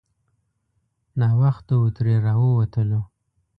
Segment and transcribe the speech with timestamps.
[1.19, 3.01] ناوخته وو ترې راووتلو.